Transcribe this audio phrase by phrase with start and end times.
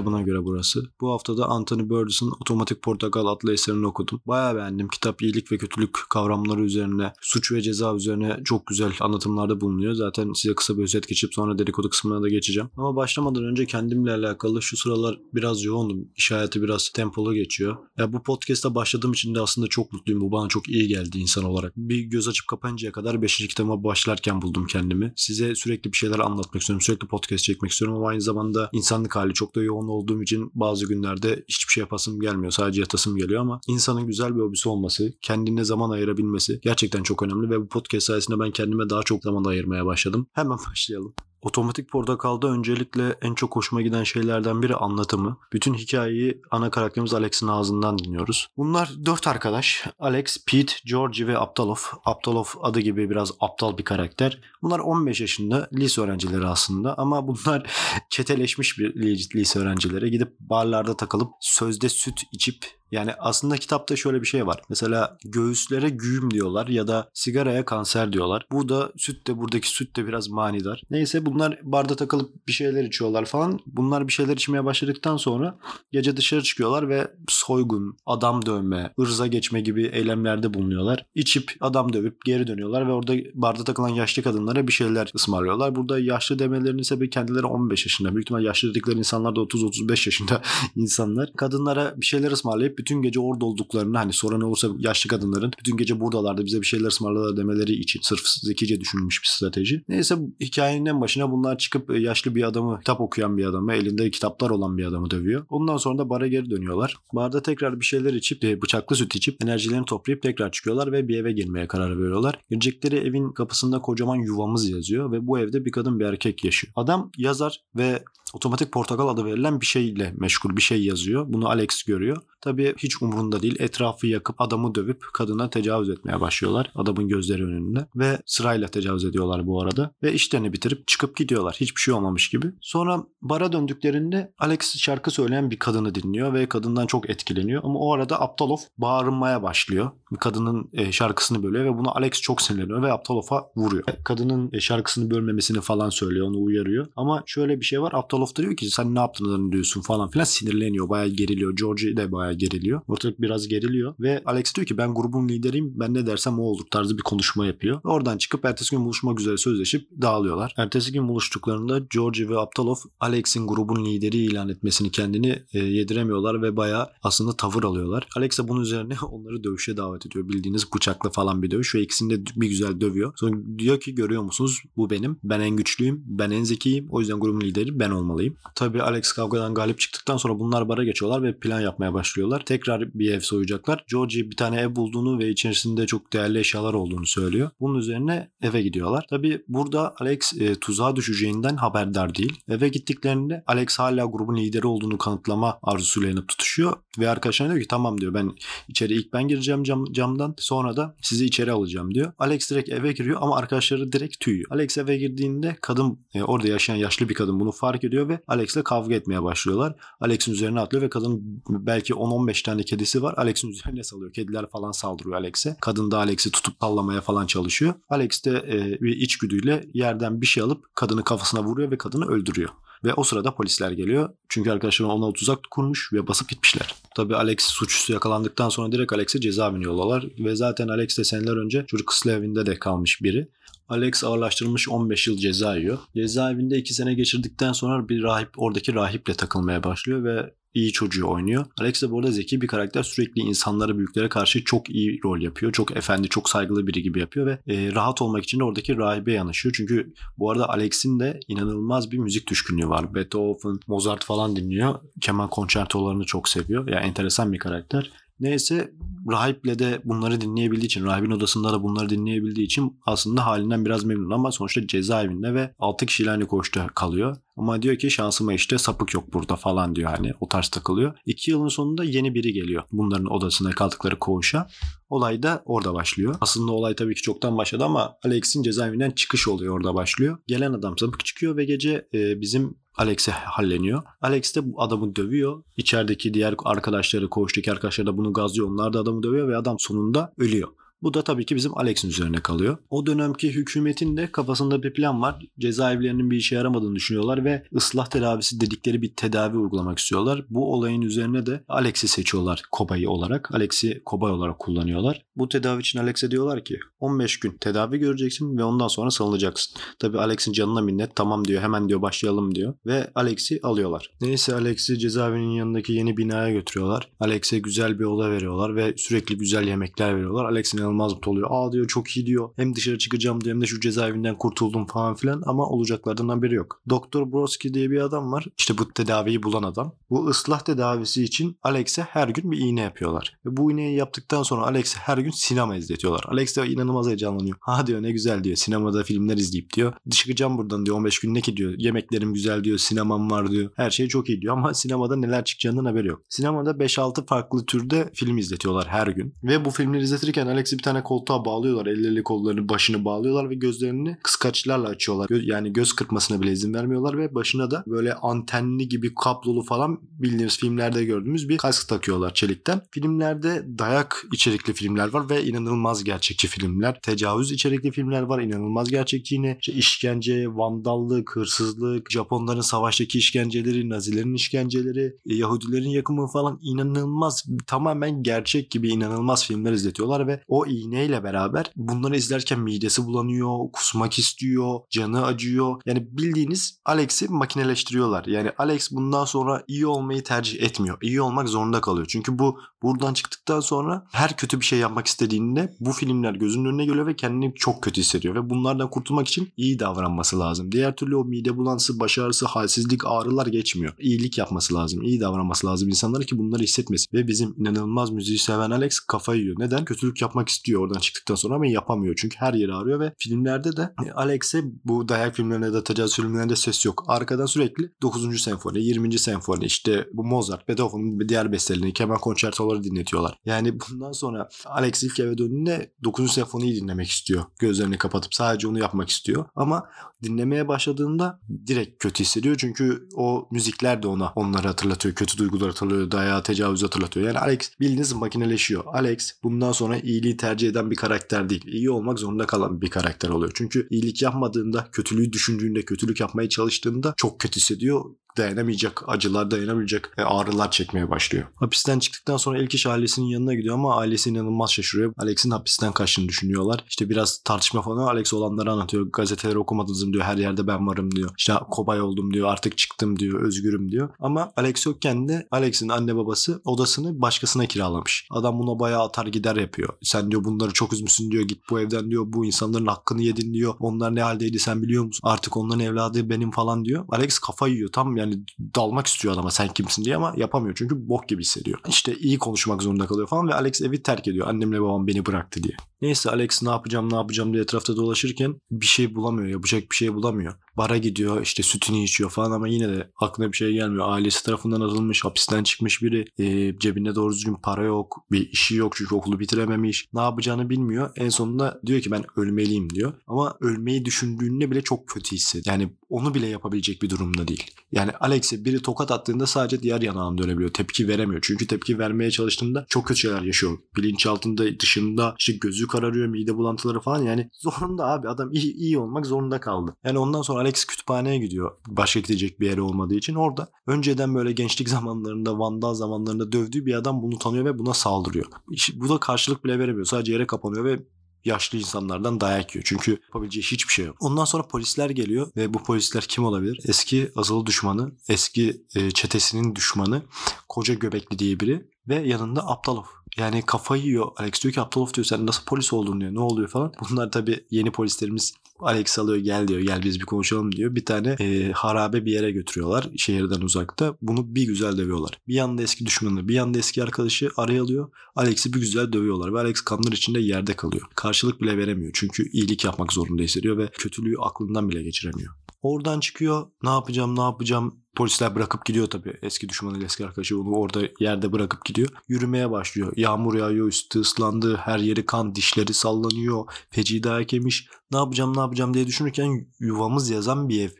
[0.00, 0.82] kitabına göre burası.
[1.00, 4.20] Bu haftada Anthony Burgess'ın Otomatik Portakal adlı eserini okudum.
[4.26, 4.88] Bayağı beğendim.
[4.88, 9.94] Kitap iyilik ve kötülük kavramları üzerine, suç ve ceza üzerine çok güzel anlatımlarda bulunuyor.
[9.94, 12.70] Zaten size kısa bir özet geçip sonra dedikodu kısmına da geçeceğim.
[12.76, 16.08] Ama başlamadan önce kendimle alakalı şu sıralar biraz yoğundum.
[16.16, 17.76] İş hayatı biraz tempolu geçiyor.
[17.98, 20.20] Ya bu podcast'a başladığım için de aslında çok mutluyum.
[20.20, 21.72] Bu bana çok iyi geldi insan olarak.
[21.76, 23.36] Bir göz açıp kapayıncaya kadar 5.
[23.38, 25.12] kitabıma başlarken buldum kendimi.
[25.16, 26.80] Size sürekli bir şeyler anlatmak istiyorum.
[26.80, 30.86] Sürekli podcast çekmek istiyorum ama aynı zamanda insanlık hali çok da yoğun olduğum için bazı
[30.86, 32.52] günlerde hiçbir şey yapasım gelmiyor.
[32.52, 37.50] Sadece yatasım geliyor ama insanın güzel bir hobisi olması, kendine zaman ayırabilmesi gerçekten çok önemli
[37.50, 40.26] ve bu podcast sayesinde ben kendime daha çok zaman ayırmaya başladım.
[40.32, 41.14] Hemen başlayalım.
[41.42, 45.36] Otomatik Portakal'da öncelikle en çok hoşuma giden şeylerden biri anlatımı.
[45.52, 48.48] Bütün hikayeyi ana karakterimiz Alex'in ağzından dinliyoruz.
[48.56, 49.84] Bunlar dört arkadaş.
[49.98, 51.76] Alex, Pete, Georgie ve Aptalov.
[52.04, 54.40] Aptalov adı gibi biraz aptal bir karakter.
[54.62, 57.70] Bunlar 15 yaşında lise öğrencileri aslında ama bunlar
[58.10, 58.94] çeteleşmiş bir
[59.34, 60.10] lise öğrencileri.
[60.10, 64.62] Gidip barlarda takılıp sözde süt içip yani aslında kitapta şöyle bir şey var.
[64.68, 68.46] Mesela göğüslere güğüm diyorlar ya da sigaraya kanser diyorlar.
[68.52, 70.82] Bu da süt de buradaki süt de biraz manidar.
[70.90, 73.60] Neyse bunlar barda takılıp bir şeyler içiyorlar falan.
[73.66, 75.58] Bunlar bir şeyler içmeye başladıktan sonra
[75.92, 81.06] gece dışarı çıkıyorlar ve soygun, adam dövme, ırza geçme gibi eylemlerde bulunuyorlar.
[81.14, 85.74] İçip adam dövüp geri dönüyorlar ve orada barda takılan yaşlı kadınlara bir şeyler ısmarlıyorlar.
[85.76, 88.14] Burada yaşlı demelerinin sebebi kendileri 15 yaşında.
[88.14, 90.42] Büyük ihtimal yaşlı dedikleri insanlar da 30-35 yaşında
[90.76, 91.32] insanlar.
[91.36, 96.00] Kadınlara bir şeyler ısmarlayıp bütün gece orada olduklarını hani soran olursa yaşlı kadınların bütün gece
[96.00, 99.82] buradalardı bize bir şeyler ısmarladılar demeleri için sırf zekice düşünülmüş bir strateji.
[99.88, 104.10] Neyse hikayenin en başına bunlar çıkıp e, yaşlı bir adamı kitap okuyan bir adamı elinde
[104.10, 105.46] kitaplar olan bir adamı dövüyor.
[105.48, 106.96] Ondan sonra da bara geri dönüyorlar.
[107.12, 111.18] Barda tekrar bir şeyler içip e, bıçaklı süt içip enerjilerini toplayıp tekrar çıkıyorlar ve bir
[111.18, 112.38] eve girmeye karar veriyorlar.
[112.50, 116.72] Girecekleri evin kapısında kocaman yuvamız yazıyor ve bu evde bir kadın bir erkek yaşıyor.
[116.76, 118.04] Adam yazar ve
[118.34, 121.26] otomatik portakal adı verilen bir şeyle meşgul bir şey yazıyor.
[121.28, 122.16] Bunu Alex görüyor.
[122.40, 123.56] Tabii hiç umurunda değil.
[123.58, 126.72] Etrafı yakıp adamı dövüp kadına tecavüz etmeye başlıyorlar.
[126.74, 127.86] Adamın gözleri önünde.
[127.96, 129.94] Ve sırayla tecavüz ediyorlar bu arada.
[130.02, 131.56] Ve işlerini bitirip çıkıp gidiyorlar.
[131.60, 132.46] Hiçbir şey olmamış gibi.
[132.60, 137.64] Sonra bara döndüklerinde Alex şarkı söyleyen bir kadını dinliyor ve kadından çok etkileniyor.
[137.64, 139.90] Ama o arada Aptalov bağırmaya başlıyor.
[140.20, 143.84] Kadının e, şarkısını bölüyor ve buna Alex çok sinirleniyor ve Aptalov'a vuruyor.
[144.04, 146.26] Kadının e, şarkısını bölmemesini falan söylüyor.
[146.26, 146.86] Onu uyarıyor.
[146.96, 147.92] Ama şöyle bir şey var.
[147.92, 150.88] Aptalov da diyor ki sen ne yaptığını diyorsun falan filan sinirleniyor.
[150.88, 151.56] Bayağı geriliyor.
[151.56, 152.80] Georgie de bayağı geriliyor.
[152.88, 155.72] Ortalık biraz geriliyor ve Alex diyor ki ben grubun lideriyim.
[155.76, 157.80] Ben ne dersem o olur tarzı bir konuşma yapıyor.
[157.84, 160.54] Oradan çıkıp ertesi gün buluşmak üzere sözleşip dağılıyorlar.
[160.56, 166.56] Ertesi gün buluştuklarında Georgie ve Aptalov Alex'in grubun lideri ilan etmesini kendini e, yediremiyorlar ve
[166.56, 168.08] bayağı aslında tavır alıyorlar.
[168.16, 170.28] Alex de bunun üzerine onları dövüşe davet ediyor.
[170.28, 173.12] Bildiğiniz bıçakla falan bir dövüş ve ikisini de bir güzel dövüyor.
[173.16, 175.16] Sonra diyor ki görüyor musunuz bu benim.
[175.24, 176.04] Ben en güçlüyüm.
[176.06, 176.86] Ben en zekiyim.
[176.90, 178.09] O yüzden grubun lideri ben olmalıyım.
[178.54, 182.44] Tabii Alex kavgadan galip çıktıktan sonra bunlar bara geçiyorlar ve plan yapmaya başlıyorlar.
[182.44, 183.84] Tekrar bir ev soyacaklar.
[183.90, 187.50] Georgie bir tane ev bulduğunu ve içerisinde çok değerli eşyalar olduğunu söylüyor.
[187.60, 189.06] Bunun üzerine eve gidiyorlar.
[189.10, 192.40] Tabii burada Alex e, tuzağa düşeceğinden haberdar değil.
[192.48, 197.68] Eve gittiklerinde Alex hala grubun lideri olduğunu kanıtlama arzusuyla yanıp tutuşuyor ve arkadaşlarına diyor ki
[197.68, 198.32] tamam diyor ben
[198.68, 202.12] içeri ilk ben gireceğim cam, camdan sonra da sizi içeri alacağım diyor.
[202.18, 204.50] Alex direkt eve giriyor ama arkadaşları direkt tüyüyor.
[204.50, 208.62] Alex eve girdiğinde kadın e, orada yaşayan yaşlı bir kadın bunu fark ediyor ve Alex'le
[208.64, 209.74] kavga etmeye başlıyorlar.
[210.00, 213.14] Alex'in üzerine atlıyor ve kadın belki 10-15 tane kedisi var.
[213.16, 214.12] Alex'in üzerine salıyor.
[214.12, 215.56] Kediler falan saldırıyor Alex'e.
[215.60, 217.74] Kadın da Alex'i tutup sallamaya falan çalışıyor.
[217.88, 222.50] Alex de e, bir içgüdüyle yerden bir şey alıp kadını kafasına vuruyor ve kadını öldürüyor.
[222.84, 224.08] Ve o sırada polisler geliyor.
[224.28, 226.74] Çünkü arkadaşlar ona tuzak kurmuş ve basıp gitmişler.
[226.96, 230.06] Tabii Alex suçüstü yakalandıktan sonra direkt Alex'e cezaevine yollalar.
[230.18, 233.28] Ve zaten Alex de seneler önce çocuk kıslı evinde de kalmış biri.
[233.70, 235.78] Alex ağırlaştırılmış 15 yıl ceza yiyor.
[235.94, 241.46] Cezaevinde 2 sene geçirdikten sonra bir rahip oradaki rahiple takılmaya başlıyor ve iyi çocuğu oynuyor.
[241.60, 242.82] Alex de bu arada zeki bir karakter.
[242.82, 245.52] Sürekli insanlara, büyüklere karşı çok iyi rol yapıyor.
[245.52, 249.12] Çok efendi, çok saygılı biri gibi yapıyor ve e, rahat olmak için de oradaki rahibe
[249.12, 249.54] yanaşıyor.
[249.56, 252.94] Çünkü bu arada Alex'in de inanılmaz bir müzik düşkünlüğü var.
[252.94, 254.74] Beethoven, Mozart falan dinliyor.
[255.00, 256.68] Keman konçertolarını çok seviyor.
[256.68, 257.90] Yani enteresan bir karakter.
[258.20, 258.72] Neyse
[259.10, 264.10] rahiple de bunları dinleyebildiği için, rahibin odasında da bunları dinleyebildiği için aslında halinden biraz memnun
[264.10, 267.16] ama sonuçta cezaevinde ve 6 kişiyle aynı koğuşta kalıyor.
[267.36, 270.94] Ama diyor ki şansıma işte sapık yok burada falan diyor hani o tarz takılıyor.
[271.06, 274.48] 2 yılın sonunda yeni biri geliyor bunların odasına kaldıkları koğuşa.
[274.90, 276.14] Olay da orada başlıyor.
[276.20, 280.18] Aslında olay tabii ki çoktan başladı ama Alex'in cezaevinden çıkış oluyor orada başlıyor.
[280.26, 283.82] Gelen adam sapık çıkıyor ve gece e, bizim Alex'e halleniyor.
[284.00, 285.42] Alex de bu adamı dövüyor.
[285.56, 288.48] İçerideki diğer arkadaşları, koğuştaki arkadaşları da bunu gazlıyor.
[288.48, 290.48] Onlar da adamı dövüyor ve adam sonunda ölüyor.
[290.82, 292.58] Bu da tabii ki bizim Alex'in üzerine kalıyor.
[292.70, 295.26] O dönemki hükümetin de kafasında bir plan var.
[295.38, 300.24] Cezaevlerinin bir işe yaramadığını düşünüyorlar ve ıslah tedavisi dedikleri bir tedavi uygulamak istiyorlar.
[300.30, 303.34] Bu olayın üzerine de Alex'i seçiyorlar kobayı olarak.
[303.34, 305.04] Alex'i kobay olarak kullanıyorlar.
[305.16, 309.60] Bu tedavi için Alex'e diyorlar ki 15 gün tedavi göreceksin ve ondan sonra salınacaksın.
[309.78, 313.90] Tabii Alex'in canına minnet tamam diyor hemen diyor başlayalım diyor ve Alex'i alıyorlar.
[314.00, 316.88] Neyse Alex'i cezaevinin yanındaki yeni binaya götürüyorlar.
[317.00, 320.24] Alex'e güzel bir oda veriyorlar ve sürekli güzel yemekler veriyorlar.
[320.24, 321.28] Alex inanılmaz mutlu oluyor.
[321.30, 322.30] Aa diyor çok iyi diyor.
[322.36, 326.62] Hem dışarı çıkacağım diyor hem de şu cezaevinden kurtuldum falan filan ama olacaklardan haberi yok.
[326.68, 328.26] Doktor Broski diye bir adam var.
[328.38, 329.74] İşte bu tedaviyi bulan adam.
[329.90, 333.18] Bu ıslah tedavisi için Alex'e her gün bir iğne yapıyorlar.
[333.26, 336.04] Ve bu iğneyi yaptıktan sonra Alex'e her gün sinema izletiyorlar.
[336.08, 337.36] Alex de inanılmaz heyecanlanıyor.
[337.40, 338.36] Ha diyor ne güzel diyor.
[338.36, 339.72] Sinemada filmler izleyip diyor.
[339.90, 341.54] Çıkacağım buradan diyor 15 gün ne ki diyor.
[341.58, 342.58] Yemeklerim güzel diyor.
[342.58, 343.50] Sinemam var diyor.
[343.56, 346.02] Her şey çok iyi diyor ama sinemada neler çıkacağından haberi yok.
[346.08, 349.14] Sinemada 5-6 farklı türde film izletiyorlar her gün.
[349.22, 351.66] Ve bu filmleri izletirken Alex'i bir tane koltuğa bağlıyorlar.
[351.66, 355.08] Elleri kollarını başını bağlıyorlar ve gözlerini kıskaçlarla açıyorlar.
[355.08, 359.80] Gö- yani göz kırpmasına bile izin vermiyorlar ve başına da böyle antenli gibi kablolu falan
[359.82, 362.62] bildiğimiz filmlerde gördüğümüz bir kask takıyorlar çelikten.
[362.70, 366.80] Filmlerde dayak içerikli filmler var ve inanılmaz gerçekçi filmler.
[366.82, 368.20] Tecavüz içerikli filmler var.
[368.20, 369.38] inanılmaz gerçekçi yine.
[369.40, 378.02] İşte işkence, vandallık, hırsızlık, Japonların savaştaki işkenceleri, Nazilerin işkenceleri, e, Yahudilerin yakımı falan inanılmaz tamamen
[378.02, 384.60] gerçek gibi inanılmaz filmler izletiyorlar ve o iğneyle beraber bunları izlerken midesi bulanıyor, kusmak istiyor,
[384.70, 385.60] canı acıyor.
[385.66, 388.04] Yani bildiğiniz Alex'i makineleştiriyorlar.
[388.04, 390.78] Yani Alex bundan sonra iyi olmayı tercih etmiyor.
[390.82, 391.86] İyi olmak zorunda kalıyor.
[391.90, 396.64] Çünkü bu buradan çıktıktan sonra her kötü bir şey yapmak istediğinde bu filmler gözünün önüne
[396.64, 400.52] geliyor ve kendini çok kötü hissediyor ve bunlardan kurtulmak için iyi davranması lazım.
[400.52, 403.74] Diğer türlü o mide bulantısı, baş ağrısı, halsizlik, ağrılar geçmiyor.
[403.78, 406.98] İyilik yapması lazım, iyi davranması lazım insanlara ki bunları hissetmesin.
[406.98, 409.36] Ve bizim inanılmaz müziği seven Alex kafayı yiyor.
[409.38, 409.64] Neden?
[409.64, 411.94] Kötülük yapmak istiyor oradan çıktıktan sonra ama yapamıyor.
[411.98, 416.66] Çünkü her yeri arıyor ve filmlerde de Alex'e bu dayak filmlerinde de tecavüz filmlerinde ses
[416.66, 416.84] yok.
[416.86, 418.22] Arkadan sürekli 9.
[418.22, 418.98] senfoni, 20.
[418.98, 423.18] senfoni, işte bu Mozart, Beethoven'ın diğer bestelerini, keman konçertoları dinletiyorlar.
[423.24, 426.12] Yani bundan sonra Alex ilk eve döndüğünde 9.
[426.12, 427.24] senfoniyi dinlemek istiyor.
[427.38, 429.24] Gözlerini kapatıp sadece onu yapmak istiyor.
[429.36, 429.68] Ama
[430.02, 432.36] dinlemeye başladığında direkt kötü hissediyor.
[432.38, 434.94] Çünkü o müzikler de ona onları hatırlatıyor.
[434.94, 435.90] Kötü duygular hatırlıyor.
[435.90, 437.06] Dayağı, tecavüz hatırlatıyor.
[437.06, 438.64] Yani Alex bildiğiniz makineleşiyor.
[438.66, 441.44] Alex bundan sonra iyiliği tercih eden bir karakter değil.
[441.46, 443.32] İyi olmak zorunda kalan bir karakter oluyor.
[443.34, 447.84] Çünkü iyilik yapmadığında, kötülüğü düşündüğünde, kötülük yapmaya çalıştığında çok kötü hissediyor
[448.16, 451.26] dayanamayacak acılar dayanamayacak e, ağrılar çekmeye başlıyor.
[451.34, 454.92] Hapisten çıktıktan sonra ilk iş ailesinin yanına gidiyor ama ailesi inanılmaz şaşırıyor.
[454.98, 456.64] Alex'in hapisten kaçtığını düşünüyorlar.
[456.68, 458.86] İşte biraz tartışma falan Alex olanları anlatıyor.
[458.92, 460.04] Gazeteleri okumadınız diyor.
[460.04, 461.10] Her yerde ben varım diyor.
[461.18, 462.28] İşte kobay oldum diyor.
[462.28, 463.22] Artık çıktım diyor.
[463.22, 463.88] Özgürüm diyor.
[464.00, 468.06] Ama Alex yokken de Alex'in anne babası odasını başkasına kiralamış.
[468.10, 469.68] Adam buna bayağı atar gider yapıyor.
[469.82, 471.22] Sen diyor bunları çok üzmüşsün diyor.
[471.22, 472.04] Git bu evden diyor.
[472.06, 473.54] Bu insanların hakkını yedin diyor.
[473.60, 475.00] Onlar ne haldeydi sen biliyor musun?
[475.04, 476.84] Artık onların evladı benim falan diyor.
[476.88, 477.72] Alex kafayı yiyor.
[477.72, 478.24] Tam yani
[478.56, 480.54] dalmak istiyor adama sen kimsin diye ama yapamıyor.
[480.58, 481.58] Çünkü bok gibi hissediyor.
[481.68, 484.28] İşte iyi konuşmak zorunda kalıyor falan ve Alex evi terk ediyor.
[484.28, 485.54] Annemle babam beni bıraktı diye.
[485.82, 489.28] Neyse Alex ne yapacağım ne yapacağım diye etrafta dolaşırken bir şey bulamıyor.
[489.28, 490.34] Yapacak bir şey bulamıyor.
[490.60, 493.88] Bara gidiyor işte sütünü içiyor falan ama yine de aklına bir şey gelmiyor.
[493.88, 496.04] Ailesi tarafından atılmış hapisten çıkmış biri.
[496.18, 498.04] E, cebinde doğru düzgün para yok.
[498.12, 499.88] Bir işi yok çünkü okulu bitirememiş.
[499.94, 500.90] Ne yapacağını bilmiyor.
[500.96, 502.92] En sonunda diyor ki ben ölmeliyim diyor.
[503.06, 505.56] Ama ölmeyi düşündüğünde bile çok kötü hissediyor.
[505.56, 507.50] Yani onu bile yapabilecek bir durumda değil.
[507.72, 510.50] Yani Alex'e biri tokat attığında sadece diğer yanağını dönebiliyor.
[510.50, 511.20] Tepki veremiyor.
[511.24, 513.58] Çünkü tepki vermeye çalıştığında çok kötü şeyler yaşıyor.
[513.76, 517.02] Bilinçaltında dışında işte gözü kararıyor, mide bulantıları falan.
[517.02, 519.76] Yani zorunda abi adam iyi, iyi olmak zorunda kaldı.
[519.84, 521.50] Yani ondan sonra Alex kütüphaneye gidiyor.
[521.68, 523.14] Başka gidecek bir yere olmadığı için.
[523.14, 528.26] Orada önceden böyle gençlik zamanlarında, vandal zamanlarında dövdüğü bir adam bunu tanıyor ve buna saldırıyor.
[528.74, 529.86] Bu da karşılık bile veremiyor.
[529.86, 530.80] Sadece yere kapanıyor ve
[531.24, 532.64] yaşlı insanlardan dayak yiyor.
[532.66, 533.96] Çünkü yapabileceği hiçbir şey yok.
[534.00, 536.60] Ondan sonra polisler geliyor ve bu polisler kim olabilir?
[536.68, 540.02] Eski azılı düşmanı, eski e, çetesinin düşmanı,
[540.48, 542.84] koca göbekli diye biri ve yanında Aptalov.
[543.16, 544.08] Yani kafayı yiyor.
[544.16, 546.14] Alex diyor ki Aptalov diyor sen nasıl polis oldun diyor.
[546.14, 546.72] Ne oluyor falan.
[546.80, 550.74] Bunlar tabii yeni polislerimiz Alex alıyor gel diyor gel biz bir konuşalım diyor.
[550.74, 553.96] Bir tane e, harabe bir yere götürüyorlar şehirden uzakta.
[554.02, 555.18] Bunu bir güzel dövüyorlar.
[555.28, 557.90] Bir yanda eski düşmanı bir yanda eski arkadaşı araya alıyor.
[558.16, 560.86] Alex'i bir güzel dövüyorlar ve Alex kanlar içinde yerde kalıyor.
[560.94, 565.34] Karşılık bile veremiyor çünkü iyilik yapmak zorunda hissediyor ve kötülüğü aklından bile geçiremiyor.
[565.62, 569.16] Oradan çıkıyor ne yapacağım ne yapacağım Polisler bırakıp gidiyor tabii.
[569.22, 571.88] Eski düşmanı eski arkadaşı onu orada yerde bırakıp gidiyor.
[572.08, 572.92] Yürümeye başlıyor.
[572.96, 574.56] Yağmur yağıyor üstü ıslandı.
[574.56, 576.44] Her yeri kan dişleri sallanıyor.
[576.70, 577.68] Feci dayak yemiş.
[577.92, 580.70] Ne yapacağım ne yapacağım diye düşünürken yuvamız yazan bir ev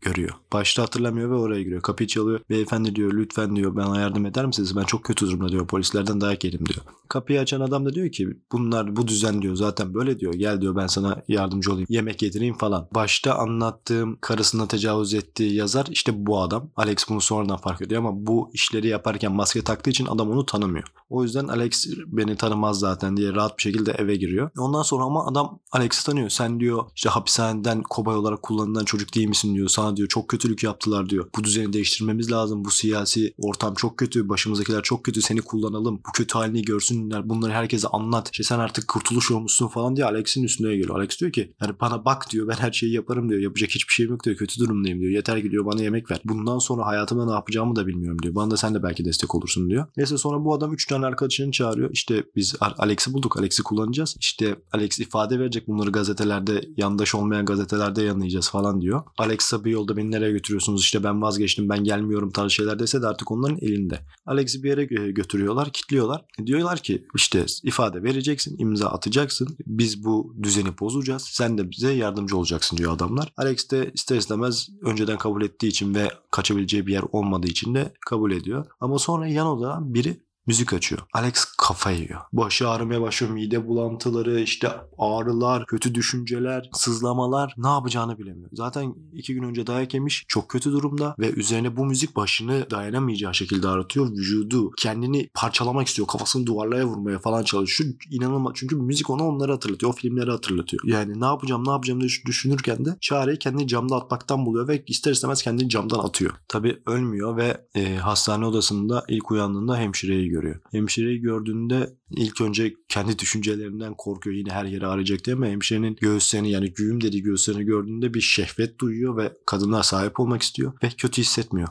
[0.00, 0.30] görüyor.
[0.52, 1.82] Başta hatırlamıyor ve oraya giriyor.
[1.82, 2.40] Kapıyı çalıyor.
[2.50, 4.76] Beyefendi diyor lütfen diyor bana yardım eder misiniz?
[4.76, 5.66] Ben çok kötü durumda diyor.
[5.66, 6.84] Polislerden dayak yedim diyor.
[7.08, 10.34] Kapıyı açan adam da diyor ki bunlar bu düzen diyor zaten böyle diyor.
[10.34, 11.86] Gel diyor ben sana yardımcı olayım.
[11.90, 12.88] Yemek yedireyim falan.
[12.94, 16.70] Başta anlattığım karısına tecavüz ettiği yazar işte bu adam.
[16.76, 20.84] Alex bunu sonradan fark ediyor ama bu işleri yaparken maske taktığı için adam onu tanımıyor.
[21.10, 24.50] O yüzden Alex beni tanımaz zaten diye rahat bir şekilde eve giriyor.
[24.58, 26.28] Ondan sonra ama adam Alex'i tanıyor.
[26.28, 29.68] Sen diyor işte hapishaneden kobay olarak kullanılan çocuk değil misin diyor.
[29.68, 31.30] Sana diyor çok kötülük yaptılar diyor.
[31.38, 32.64] Bu düzeni değiştirmemiz lazım.
[32.64, 34.28] Bu siyasi ortam çok kötü.
[34.28, 35.22] Başımızdakiler çok kötü.
[35.22, 36.00] Seni kullanalım.
[36.08, 36.62] Bu kötü halini
[36.98, 37.28] görsünler.
[37.28, 38.30] Bunları herkese anlat.
[38.32, 40.96] İşte sen artık kurtuluş olmuşsun falan diye Alex'in üstüne geliyor.
[40.96, 43.40] Alex diyor ki yani bana bak diyor ben her şeyi yaparım diyor.
[43.40, 44.36] Yapacak hiçbir şeyim yok diyor.
[44.36, 45.12] Kötü durumdayım diyor.
[45.12, 46.20] Yeter ki diyor bana yemek ver.
[46.24, 48.34] Bundan sonra hayatımda ne yapacağımı da bilmiyorum diyor.
[48.34, 49.86] Bana da sen de belki destek olursun diyor.
[49.96, 51.90] Neyse sonra bu adam 3 tane arkadaşını çağırıyor.
[51.92, 53.38] İşte biz Alex'i bulduk.
[53.38, 54.16] Alex'i kullanacağız.
[54.20, 55.68] İşte Alex ifade verecek.
[55.68, 59.02] Bunları gazetelerde yandaş olmayan gazetelerde yanlayacağız falan diyor.
[59.18, 60.80] Alex bir yolda beni nereye götürüyorsunuz?
[60.80, 64.00] İşte ben vazgeçtim ben gelmiyorum tarzı şeyler dese de artık onların elinde.
[64.26, 66.24] Alex'i bir yere götürüyorlar, kilitliyorlar.
[66.46, 69.56] Diyorlar ki işte ifade vereceksin, imza atacaksın.
[69.66, 71.22] Biz bu düzeni bozacağız.
[71.22, 73.32] Sen de bize yardımcı olacaksın diyor adamlar.
[73.36, 77.92] Alex de ister istemez önceden kabul ettiği için ve kaçabileceği bir yer olmadığı için de
[78.06, 78.66] kabul ediyor.
[78.80, 81.00] Ama sonra yan odadan biri müzik açıyor.
[81.12, 82.20] Alex kafayı yiyor.
[82.32, 83.32] Başı ağrımaya başlıyor.
[83.32, 88.50] Mide bulantıları, işte ağrılar, kötü düşünceler, sızlamalar ne yapacağını bilemiyor.
[88.52, 90.24] Zaten iki gün önce dayak yemiş.
[90.28, 94.10] Çok kötü durumda ve üzerine bu müzik başını dayanamayacağı şekilde ağrıtıyor.
[94.10, 96.08] Vücudu kendini parçalamak istiyor.
[96.08, 97.94] Kafasını duvarlara vurmaya falan çalışıyor.
[98.10, 98.52] İnanılmaz.
[98.56, 99.92] Çünkü müzik ona onları hatırlatıyor.
[99.92, 100.82] O filmleri hatırlatıyor.
[100.86, 105.12] Yani ne yapacağım ne yapacağım diye düşünürken de çareyi kendini camda atmaktan buluyor ve ister
[105.12, 106.32] istemez kendini camdan atıyor.
[106.48, 110.60] Tabi ölmüyor ve e, hastane odasında ilk uyandığında hemşireyi görüyor görüyor.
[110.70, 116.50] Hemşireyi gördüğünde ilk önce kendi düşüncelerinden korkuyor yine her yere arayacak diye ama hemşirenin göğüslerini
[116.50, 121.22] yani güğüm dediği göğüslerini gördüğünde bir şehvet duyuyor ve kadına sahip olmak istiyor ve kötü
[121.22, 121.68] hissetmiyor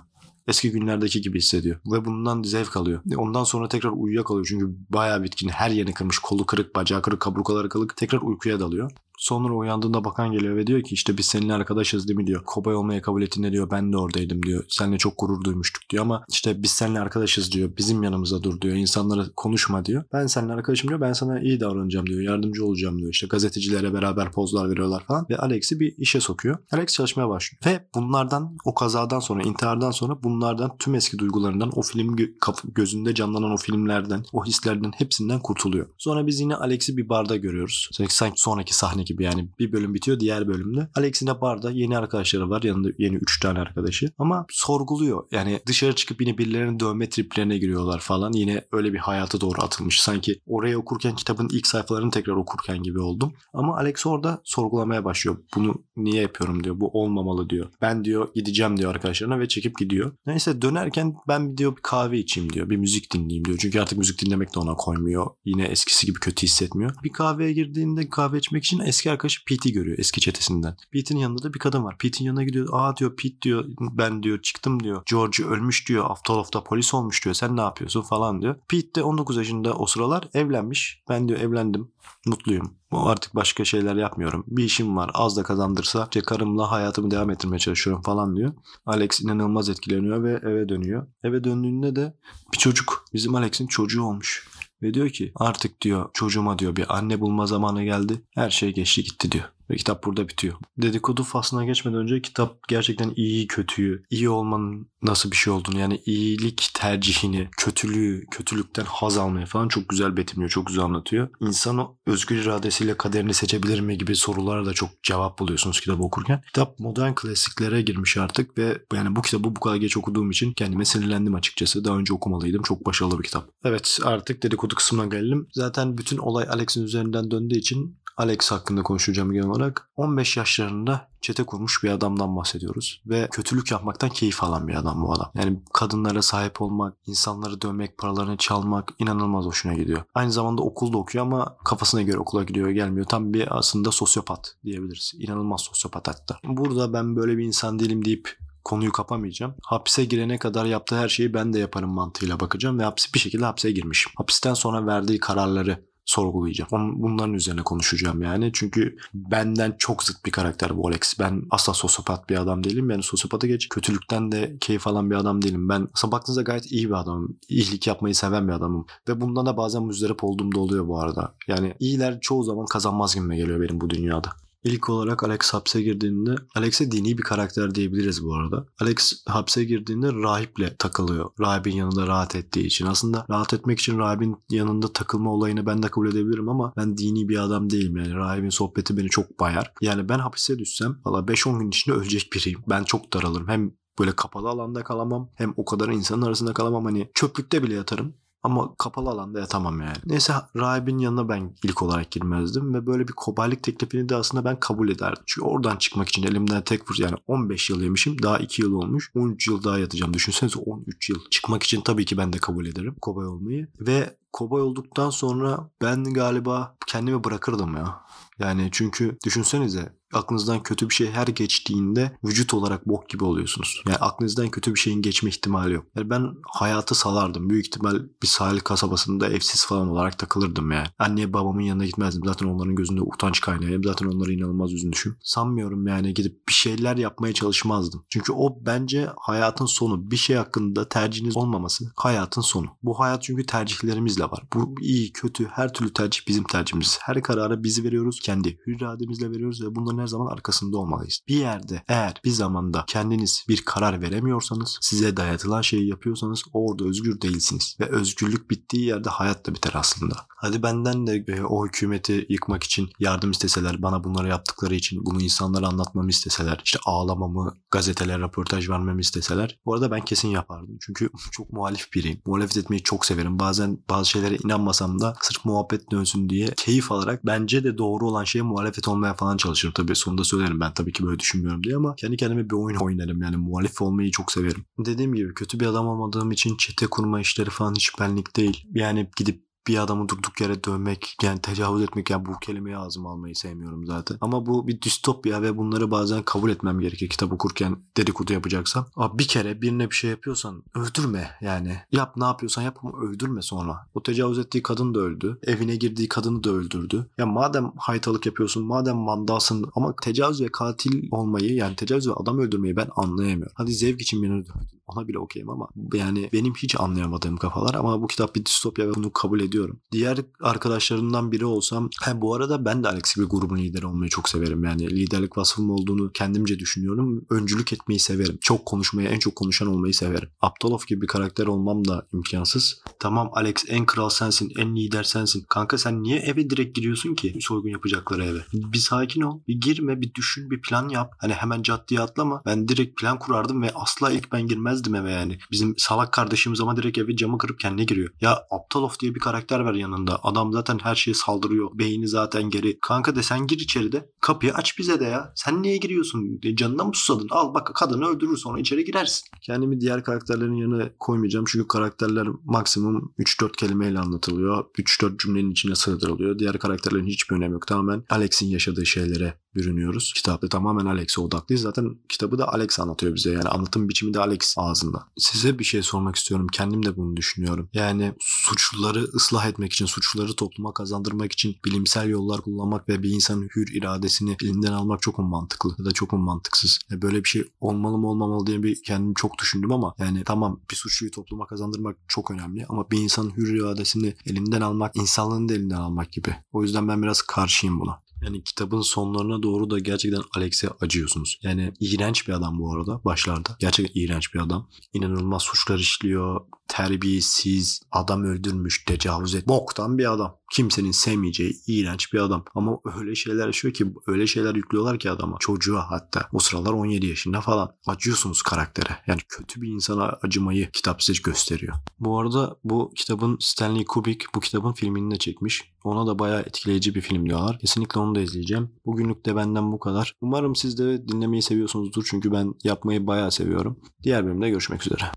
[0.48, 1.80] eski günlerdeki gibi hissediyor.
[1.92, 3.02] Ve bundan zevk alıyor.
[3.18, 5.50] Ondan sonra tekrar uyuyakalıyor çünkü bayağı bitkin.
[5.50, 6.20] Her yerini kırmış.
[6.20, 7.98] Kolu kırık, bacağı kırık, kaburgaları kırık.
[7.98, 8.92] Tekrar uykuya dalıyor.
[9.18, 12.44] Sonra uyandığında bakan geliyor ve diyor ki işte biz seninle arkadaşız değil mi diyor.
[12.46, 14.66] Kobay olmaya kabul ettiğinde diyor ben de oradaydım diyor.
[14.70, 17.70] Seninle çok gurur duymuştuk diyor ama işte biz seninle arkadaşız diyor.
[17.78, 18.76] Bizim yanımıza dur diyor.
[18.76, 20.04] İnsanlara konuşma diyor.
[20.14, 21.02] Ben seninle arkadaşım diyor.
[21.02, 22.22] Ben sana iyi davranacağım diyor.
[22.22, 23.12] Yardımcı olacağım diyor.
[23.12, 25.26] İşte gazetecilere beraber pozlar veriyorlar falan.
[25.30, 26.58] Ve Alex'i bir işe sokuyor.
[26.72, 27.62] Alex çalışmaya başlıyor.
[27.66, 33.16] Ve bunlardan o kazadan sonra intihardan sonra bunlardan tüm eski duygularından o film gö- gözünde
[33.16, 35.88] canlanan o filmlerden o hislerden hepsinden kurtuluyor.
[35.98, 37.90] Sonra biz yine Alex'i bir barda görüyoruz.
[38.10, 40.90] Sanki sonraki sahne gibi yani bir bölüm bitiyor diğer bölümde.
[40.96, 45.24] Alex'in de barda yeni arkadaşları var yanında yeni 3 tane arkadaşı ama sorguluyor.
[45.32, 48.32] Yani dışarı çıkıp yine birilerinin dövme triplerine giriyorlar falan.
[48.34, 50.02] Yine öyle bir hayata doğru atılmış.
[50.02, 53.34] Sanki oraya okurken kitabın ilk sayfalarını tekrar okurken gibi oldum.
[53.54, 55.38] Ama Alex orada sorgulamaya başlıyor.
[55.56, 56.80] Bunu niye yapıyorum diyor.
[56.80, 57.68] Bu olmamalı diyor.
[57.82, 60.12] Ben diyor gideceğim diyor arkadaşlarına ve çekip gidiyor.
[60.26, 62.70] Neyse dönerken ben diyor bir kahve içeyim diyor.
[62.70, 63.58] Bir müzik dinleyeyim diyor.
[63.62, 65.28] Çünkü artık müzik dinlemek de ona koymuyor.
[65.46, 66.92] Yine eskisi gibi kötü hissetmiyor.
[67.04, 70.78] Bir kahveye girdiğinde kahve içmek için eski arkadaşı Pete'i görüyor eski çetesinden.
[70.92, 71.98] Pete'in yanında da bir kadın var.
[71.98, 72.68] Pete'in yanına gidiyor.
[72.72, 75.04] Aa diyor Pete diyor ben diyor çıktım diyor.
[75.12, 76.06] George ölmüş diyor.
[76.10, 77.36] Aftolof'ta polis olmuş diyor.
[77.36, 78.56] Sen ne yapıyorsun falan diyor.
[78.68, 81.04] Pete de 19 yaşında o sıralar evlenmiş.
[81.10, 81.92] Ben diyor evlendim.
[82.26, 82.74] Mutluyum.
[82.92, 84.44] Artık başka şeyler yapmıyorum.
[84.48, 85.12] Bir işim var.
[85.14, 88.54] Az da kazandırsa işte karımla hayatımı devam ettirmeye çalışıyorum falan diyor.
[88.86, 91.08] Alex inanılmaz etkileniyor ve eve dönüyor.
[91.24, 92.14] Eve döndüğünde de
[92.54, 93.06] bir çocuk.
[93.14, 94.48] Bizim Alex'in çocuğu olmuş.
[94.82, 98.22] Ve diyor ki artık diyor çocuğuma diyor bir anne bulma zamanı geldi.
[98.36, 99.46] Her şey geçti gitti diyor.
[99.70, 100.54] Ve kitap burada bitiyor.
[100.78, 106.02] Dedikodu faslına geçmeden önce kitap gerçekten iyi kötüyü, iyi olmanın nasıl bir şey olduğunu yani
[106.06, 111.30] iyilik tercihini, kötülüğü, kötülükten haz almayı falan çok güzel betimliyor, çok güzel anlatıyor.
[111.42, 116.42] İnsan özgür iradesiyle kaderini seçebilir mi gibi sorulara da çok cevap buluyorsunuz kitabı okurken.
[116.42, 120.86] Kitap modern klasiklere girmiş artık ve yani bu kitabı bu kadar geç okuduğum için kendime
[120.86, 121.86] sinirlendim açıkçası.
[121.86, 122.62] Daha önce okumalıydım.
[122.62, 123.50] Çok başarılı bir kitap.
[123.64, 125.48] Evet artık dedikodu kısmına gelelim.
[125.54, 129.90] Zaten bütün olay Alex'in üzerinden döndüğü için Alex hakkında konuşacağım genel olarak.
[129.96, 133.02] 15 yaşlarında çete kurmuş bir adamdan bahsediyoruz.
[133.06, 135.32] Ve kötülük yapmaktan keyif alan bir adam bu adam.
[135.36, 140.04] Yani kadınlara sahip olmak, insanları dövmek, paralarını çalmak inanılmaz hoşuna gidiyor.
[140.16, 143.06] Aynı zamanda okulda okuyor ama kafasına göre okula gidiyor gelmiyor.
[143.06, 145.14] Tam bir aslında sosyopat diyebiliriz.
[145.18, 146.40] İnanılmaz sosyopat hatta.
[146.44, 149.56] Burada ben böyle bir insan değilim deyip konuyu kapamayacağım.
[149.64, 153.46] Hapse girene kadar yaptığı her şeyi ben de yaparım mantığıyla bakacağım ve hapsi bir şekilde
[153.46, 154.08] hapse girmiş.
[154.18, 157.02] Hapisten sonra verdiği kararları sorgulayacağım.
[157.02, 158.52] Bunların üzerine konuşacağım yani.
[158.54, 161.20] Çünkü benden çok zıt bir karakter bu Alex.
[161.20, 162.90] Ben asla sosyopat bir adam değilim.
[162.90, 165.70] Yani sosyopata geç kötülükten de keyif alan bir adam değilim.
[165.70, 167.38] Ben aslında baktığınızda gayet iyi bir adamım.
[167.50, 168.86] İyilik yapmayı seven bir adamım.
[169.08, 171.34] Ve bundan da bazen müzdarip olduğum da oluyor bu arada.
[171.48, 174.30] Yani iyiler çoğu zaman kazanmaz gibi geliyor benim bu dünyada.
[174.68, 178.66] İlk olarak Alex hapse girdiğinde, Alex'e dini bir karakter diyebiliriz bu arada.
[178.80, 181.30] Alex hapse girdiğinde rahiple takılıyor.
[181.40, 182.86] Rahibin yanında rahat ettiği için.
[182.86, 187.30] Aslında rahat etmek için rahibin yanında takılma olayını ben de kabul edebilirim ama ben dini
[187.30, 188.14] bir adam değilim yani.
[188.14, 189.74] Rahibin sohbeti beni çok bayar.
[189.82, 192.60] Yani ben hapise düşsem valla 5-10 gün içinde ölecek biriyim.
[192.70, 193.48] Ben çok daralırım.
[193.48, 196.86] Hem böyle kapalı alanda kalamam hem o kadar insanın arasında kalamam.
[196.86, 198.14] Hani çöplükte bile yatarım.
[198.44, 199.98] Ama kapalı alanda yatamam yani.
[200.06, 204.60] Neyse rahibin yanına ben ilk olarak girmezdim ve böyle bir kobaylık teklifini de aslında ben
[204.60, 205.24] kabul ederdim.
[205.26, 209.12] Çünkü oradan çıkmak için elimden tek fırsat yani 15 yıl yemişim daha 2 yıl olmuş.
[209.16, 210.14] 13 yıl daha yatacağım.
[210.14, 211.20] Düşünsenize 13 yıl.
[211.32, 213.68] Çıkmak için tabii ki ben de kabul ederim kobay olmayı.
[213.80, 218.02] Ve kobay olduktan sonra ben galiba kendimi bırakırdım ya.
[218.40, 223.82] Yani çünkü düşünsenize aklınızdan kötü bir şey her geçtiğinde vücut olarak bok gibi oluyorsunuz.
[223.88, 225.86] Yani aklınızdan kötü bir şeyin geçme ihtimali yok.
[225.96, 227.50] Yani ben hayatı salardım.
[227.50, 230.88] Büyük ihtimal bir sahil kasabasında evsiz falan olarak takılırdım yani.
[231.00, 232.22] Anne babamın yanına gitmezdim.
[232.26, 233.82] Zaten onların gözünde utanç kaynağı.
[233.84, 235.18] Zaten onları inanılmaz üzülmüşüm.
[235.24, 238.06] Sanmıyorum yani gidip bir şeyler yapmaya çalışmazdım.
[238.10, 240.12] Çünkü o bence hayatın sonu.
[240.12, 242.68] Bir şey hakkında tercihiniz olmaması hayatın sonu.
[242.84, 244.44] Bu hayat çünkü tercihlerimizle var.
[244.54, 247.00] Bu iyi, kötü, her türlü tercih bizim tercihimiz.
[247.02, 248.20] Her kararı bizi veriyoruz.
[248.20, 251.20] Kendi hür irademizle veriyoruz ve bunların her zaman arkasında olmalıyız.
[251.28, 257.22] Bir yerde eğer bir zamanda kendiniz bir karar veremiyorsanız, size dayatılan şeyi yapıyorsanız orada özgür
[257.22, 257.78] değilsiniz.
[257.80, 260.16] Ve özgürlük bittiği yerde hayat da biter aslında.
[260.28, 265.22] Hadi benden de e, o hükümeti yıkmak için yardım isteseler, bana bunları yaptıkları için bunu
[265.22, 269.60] insanlara anlatmamı isteseler, işte ağlamamı, gazetelere röportaj vermemi isteseler.
[269.66, 270.78] Bu arada ben kesin yapardım.
[270.82, 272.22] Çünkü çok muhalif biriyim.
[272.26, 273.40] Muhalefet etmeyi çok severim.
[273.40, 278.24] Bazen bazı şeylere inanmasam da sırf muhabbet dönsün diye keyif alarak bence de doğru olan
[278.24, 279.74] şeye muhalefet olmaya falan çalışırım.
[279.74, 283.22] Tabii sonunda söylerim ben tabii ki böyle düşünmüyorum diye ama kendi kendime bir oyun oynarım.
[283.22, 284.66] Yani muhalif olmayı çok severim.
[284.80, 288.66] Dediğim gibi kötü bir adam olmadığım için çete kurma işleri falan hiç benlik değil.
[288.74, 293.36] Yani gidip bir adamı durduk yere dövmek, yani tecavüz etmek yani bu kelimeyi ağzıma almayı
[293.36, 294.18] sevmiyorum zaten.
[294.22, 298.86] Ama bu bir distopya ve bunları bazen kabul etmem gerekir kitap okurken dedikodu yapacaksam.
[298.96, 301.78] Abi bir kere birine bir şey yapıyorsan öldürme yani.
[301.92, 303.88] Yap ne yapıyorsan yap ama öldürme sonra.
[303.96, 305.40] O tecavüz ettiği kadın da öldü.
[305.44, 307.10] Evine girdiği kadını da öldürdü.
[307.18, 312.40] Ya madem haytalık yapıyorsun, madem mandalsın ama tecavüz ve katil olmayı yani tecavüz ve adam
[312.40, 313.54] öldürmeyi ben anlayamıyorum.
[313.56, 314.77] Hadi zevk için birini dövdün.
[314.88, 318.96] Ona bile okeyim ama yani benim hiç anlayamadığım kafalar ama bu kitap bir distopya ve
[318.96, 319.80] bunu kabul ediyorum.
[319.92, 324.30] Diğer arkadaşlarından biri olsam he, bu arada ben de Alex gibi grubun lideri olmayı çok
[324.30, 324.64] severim.
[324.64, 327.26] Yani liderlik vasfım olduğunu kendimce düşünüyorum.
[327.30, 328.38] Öncülük etmeyi severim.
[328.42, 330.30] Çok konuşmayı, en çok konuşan olmayı severim.
[330.42, 332.82] Aptalov gibi bir karakter olmam da imkansız.
[333.00, 335.46] Tamam Alex en kral sensin, en lider sensin.
[335.50, 338.40] Kanka sen niye eve direkt giriyorsun ki soygun yapacakları eve?
[338.54, 339.40] Bir sakin ol.
[339.48, 341.14] Bir girme, bir düşün, bir plan yap.
[341.18, 342.42] Hani hemen caddeye atlama.
[342.46, 344.48] Ben direkt plan kurardım ve asla ilk ben
[344.78, 345.38] girmezdim eve yani.
[345.52, 348.10] Bizim salak kardeşimiz ama direkt evi camı kırıp kendine giriyor.
[348.22, 350.20] Ya Aptalov diye bir karakter var yanında.
[350.24, 351.70] Adam zaten her şeye saldırıyor.
[351.74, 352.80] Beyni zaten geri.
[352.80, 354.10] Kanka de sen gir içeri de.
[354.22, 355.34] Kapıyı aç bize de ya.
[355.36, 356.40] Sen niye giriyorsun?
[356.44, 357.28] E, Canına mı susadın?
[357.32, 359.28] Al bak kadını öldürür sonra içeri girersin.
[359.42, 361.46] Kendimi diğer karakterlerin yanına koymayacağım.
[361.48, 364.66] Çünkü karakterler maksimum 3-4 kelimeyle anlatılıyor.
[364.78, 366.40] 3-4 cümlenin içine sığdırılıyor.
[366.40, 367.68] Diğer karakterlerin hiçbir önemi yok.
[367.68, 370.14] Tamamen Alex'in yaşadığı şeylere bürünüyoruz.
[370.16, 371.62] Kitapta tamamen Alex'e odaklıyız.
[371.62, 373.32] Zaten kitabı da Alex anlatıyor bize.
[373.32, 375.08] Yani anlatım biçimi de Alex ağzında.
[375.18, 376.48] Size bir şey sormak istiyorum.
[376.52, 377.70] Kendim de bunu düşünüyorum.
[377.74, 383.50] Yani suçluları ıslah etmek için, suçluları topluma kazandırmak için bilimsel yollar kullanmak ve bir insanın
[383.56, 386.80] hür iradesini elinden almak çok mu mantıklı ya da çok mu mantıksız?
[386.92, 390.60] Ya böyle bir şey olmalı mı olmamalı diye bir kendim çok düşündüm ama yani tamam
[390.72, 395.54] bir suçluyu topluma kazandırmak çok önemli ama bir insanın hür iradesini elinden almak, insanlığını da
[395.54, 396.36] elinden almak gibi.
[396.52, 398.07] O yüzden ben biraz karşıyım buna.
[398.22, 401.40] Yani kitabın sonlarına doğru da gerçekten Alex'e acıyorsunuz.
[401.44, 403.50] Yani iğrenç bir adam bu arada başlarda.
[403.60, 404.70] Gerçekten iğrenç bir adam.
[404.94, 406.42] İnanılmaz suçlar işliyor.
[406.68, 409.48] Terbiyesiz, adam öldürmüş, tecavüz et.
[409.48, 410.38] Boktan bir adam.
[410.52, 412.46] Kimsenin sevmeyeceği iğrenç bir adam.
[412.56, 415.38] Ama öyle şeyler yaşıyor ki öyle şeyler yüklüyorlar ki adama.
[415.40, 416.30] Çocuğa hatta.
[416.34, 417.72] O sıralar 17 yaşında falan.
[417.88, 418.98] Acıyorsunuz karaktere.
[419.08, 421.76] Yani kötü bir insana acımayı kitap size gösteriyor.
[422.00, 425.74] Bu arada bu kitabın Stanley Kubrick bu kitabın filmini de çekmiş.
[425.84, 427.60] Ona da bayağı etkileyici bir film diyorlar.
[427.60, 428.70] Kesinlikle onu da izleyeceğim.
[428.86, 430.14] Bugünlük de benden bu kadar.
[430.22, 432.06] Umarım siz de dinlemeyi seviyorsunuzdur.
[432.10, 433.80] Çünkü ben yapmayı bayağı seviyorum.
[434.04, 435.12] Diğer bölümde görüşmek üzere.